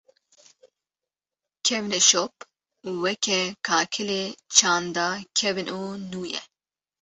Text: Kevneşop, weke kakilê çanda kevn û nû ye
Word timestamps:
Kevneşop, 1.65 2.33
weke 3.01 3.39
kakilê 3.67 4.23
çanda 4.55 5.07
kevn 5.37 5.67
û 5.81 5.81
nû 6.11 6.23
ye 6.33 6.41